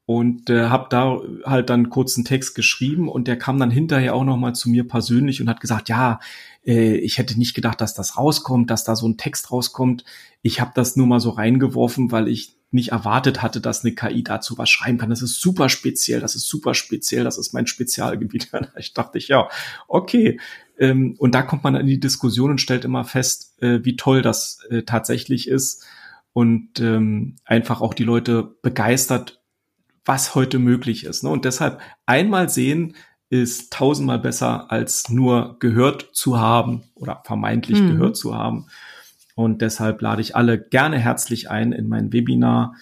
und 0.07 0.51
äh, 0.51 0.69
habe 0.69 0.87
da 0.89 1.19
halt 1.45 1.69
dann 1.69 1.91
kurzen 1.91 2.25
Text 2.25 2.55
geschrieben 2.55 3.09
und 3.09 3.27
der 3.27 3.37
kam 3.37 3.59
dann 3.59 3.73
hinterher 3.73 4.15
auch 4.15 4.25
noch 4.25 4.37
mal 4.37 4.55
zu 4.55 4.71
mir 4.71 4.87
persönlich 4.87 5.41
und 5.41 5.49
hat 5.49 5.61
gesagt, 5.61 5.89
ja, 5.89 6.21
äh, 6.65 6.95
ich 6.97 7.19
hätte 7.19 7.37
nicht 7.37 7.55
gedacht, 7.55 7.81
dass 7.81 7.93
das 7.93 8.17
rauskommt, 8.17 8.71
dass 8.71 8.85
da 8.85 8.95
so 8.95 9.09
ein 9.09 9.17
Text 9.17 9.51
rauskommt. 9.51 10.05
Ich 10.43 10.61
habe 10.61 10.71
das 10.75 10.95
nur 10.95 11.09
mal 11.09 11.19
so 11.19 11.31
reingeworfen, 11.31 12.13
weil 12.13 12.29
ich 12.29 12.55
nicht 12.71 12.93
erwartet 12.93 13.43
hatte, 13.43 13.61
dass 13.61 13.85
eine 13.85 13.95
KI 13.95 14.23
dazu 14.23 14.59
was 14.59 14.71
schreiben 14.71 14.99
kann. 14.99 15.11
Das 15.11 15.23
ist 15.23 15.41
super 15.41 15.69
speziell, 15.69 16.21
das 16.21 16.37
ist 16.37 16.47
super 16.47 16.75
speziell, 16.75 17.25
das 17.25 17.37
ist 17.37 17.53
mein 17.53 17.67
Spezialgebiet. 17.67 18.51
ich 18.79 18.95
dachte 18.95 19.19
ich, 19.19 19.27
ja, 19.27 19.49
okay. 19.89 20.39
Ähm, 20.79 21.15
und 21.19 21.35
da 21.35 21.43
kommt 21.43 21.65
man 21.65 21.75
in 21.75 21.87
die 21.87 22.01
Diskussion 22.01 22.51
und 22.51 22.61
stellt 22.61 22.85
immer 22.85 23.05
fest, 23.05 23.61
äh, 23.63 23.81
wie 23.83 23.97
toll 23.97 24.23
das 24.23 24.61
äh, 24.71 24.83
tatsächlich 24.83 25.49
ist 25.49 25.85
und 26.33 26.81
ähm, 26.81 27.37
einfach 27.45 27.81
auch 27.81 27.95
die 27.95 28.05
Leute 28.05 28.57
begeistert, 28.63 29.41
was 30.05 30.35
heute 30.35 30.59
möglich 30.59 31.05
ist. 31.05 31.25
Ne? 31.25 31.31
Und 31.31 31.45
deshalb 31.45 31.81
einmal 32.05 32.49
sehen 32.49 32.95
ist 33.29 33.73
tausendmal 33.73 34.19
besser, 34.19 34.71
als 34.71 35.09
nur 35.09 35.57
gehört 35.59 36.11
zu 36.13 36.39
haben 36.39 36.85
oder 36.95 37.23
vermeintlich 37.25 37.81
mhm. 37.81 37.93
gehört 37.93 38.17
zu 38.17 38.35
haben. 38.35 38.67
Und 39.35 39.63
deshalb 39.63 40.01
lade 40.01 40.23
ich 40.23 40.37
alle 40.37 40.59
gerne 40.59 40.99
herzlich 40.99 41.51
ein 41.51 41.73
in 41.73 41.89
mein 41.89 42.13
Webinar 42.13 42.75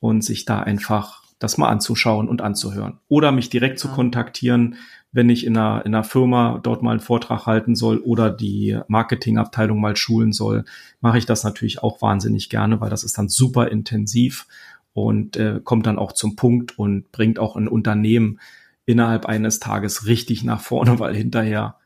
und 0.00 0.22
sich 0.24 0.44
da 0.44 0.60
einfach 0.60 1.22
das 1.38 1.58
mal 1.58 1.68
anzuschauen 1.68 2.28
und 2.28 2.42
anzuhören. 2.42 2.98
Oder 3.08 3.32
mich 3.32 3.50
direkt 3.50 3.78
ja. 3.78 3.82
zu 3.82 3.88
kontaktieren, 3.88 4.76
wenn 5.12 5.28
ich 5.28 5.44
in 5.44 5.56
einer, 5.56 5.84
in 5.84 5.94
einer 5.94 6.04
Firma 6.04 6.58
dort 6.62 6.82
mal 6.82 6.92
einen 6.92 7.00
Vortrag 7.00 7.46
halten 7.46 7.76
soll 7.76 7.98
oder 7.98 8.30
die 8.30 8.78
Marketingabteilung 8.88 9.78
mal 9.78 9.94
schulen 9.94 10.32
soll, 10.32 10.64
mache 11.00 11.18
ich 11.18 11.26
das 11.26 11.44
natürlich 11.44 11.82
auch 11.82 12.00
wahnsinnig 12.00 12.48
gerne, 12.48 12.80
weil 12.80 12.90
das 12.90 13.04
ist 13.04 13.18
dann 13.18 13.28
super 13.28 13.68
intensiv 13.68 14.46
und 14.94 15.36
äh, 15.36 15.60
kommt 15.62 15.86
dann 15.86 15.98
auch 15.98 16.12
zum 16.12 16.34
Punkt 16.34 16.78
und 16.78 17.12
bringt 17.12 17.38
auch 17.38 17.56
ein 17.56 17.68
Unternehmen 17.68 18.40
innerhalb 18.86 19.26
eines 19.26 19.60
Tages 19.60 20.06
richtig 20.06 20.44
nach 20.44 20.60
vorne, 20.60 20.98
weil 20.98 21.14
hinterher 21.14 21.76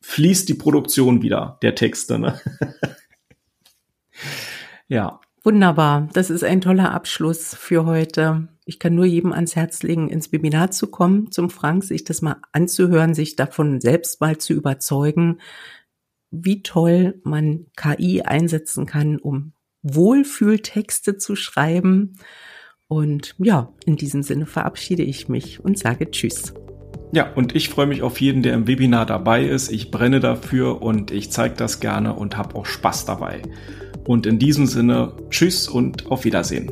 fließt 0.00 0.48
die 0.48 0.54
Produktion 0.54 1.22
wieder 1.22 1.58
der 1.62 1.74
Texte. 1.74 2.18
Ne? 2.18 2.40
ja. 4.88 5.20
Wunderbar. 5.42 6.08
Das 6.12 6.30
ist 6.30 6.44
ein 6.44 6.60
toller 6.60 6.92
Abschluss 6.92 7.54
für 7.54 7.86
heute. 7.86 8.48
Ich 8.68 8.78
kann 8.78 8.94
nur 8.94 9.06
jedem 9.06 9.32
ans 9.32 9.56
Herz 9.56 9.82
legen, 9.82 10.10
ins 10.10 10.30
Webinar 10.30 10.70
zu 10.70 10.88
kommen, 10.88 11.32
zum 11.32 11.48
Frank, 11.48 11.84
sich 11.84 12.04
das 12.04 12.20
mal 12.20 12.36
anzuhören, 12.52 13.14
sich 13.14 13.34
davon 13.34 13.80
selbst 13.80 14.20
mal 14.20 14.36
zu 14.36 14.52
überzeugen, 14.52 15.38
wie 16.30 16.62
toll 16.62 17.18
man 17.24 17.64
KI 17.78 18.20
einsetzen 18.20 18.84
kann, 18.84 19.16
um 19.16 19.54
Wohlfühltexte 19.82 21.16
zu 21.16 21.34
schreiben. 21.34 22.16
Und 22.88 23.34
ja, 23.38 23.72
in 23.86 23.96
diesem 23.96 24.22
Sinne 24.22 24.44
verabschiede 24.44 25.02
ich 25.02 25.30
mich 25.30 25.64
und 25.64 25.78
sage 25.78 26.10
Tschüss. 26.10 26.52
Ja, 27.10 27.32
und 27.32 27.56
ich 27.56 27.70
freue 27.70 27.86
mich 27.86 28.02
auf 28.02 28.20
jeden, 28.20 28.42
der 28.42 28.52
im 28.52 28.66
Webinar 28.66 29.06
dabei 29.06 29.46
ist. 29.46 29.72
Ich 29.72 29.90
brenne 29.90 30.20
dafür 30.20 30.82
und 30.82 31.10
ich 31.10 31.30
zeige 31.30 31.54
das 31.54 31.80
gerne 31.80 32.12
und 32.12 32.36
habe 32.36 32.54
auch 32.54 32.66
Spaß 32.66 33.06
dabei. 33.06 33.40
Und 34.06 34.26
in 34.26 34.38
diesem 34.38 34.66
Sinne, 34.66 35.14
Tschüss 35.30 35.68
und 35.68 36.10
auf 36.10 36.26
Wiedersehen. 36.26 36.70